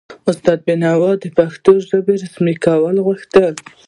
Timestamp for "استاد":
0.29-0.59